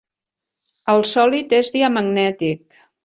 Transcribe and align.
El 0.93 1.05
sòlid 1.09 1.53
és 1.61 1.69
diamagnètic. 1.77 2.83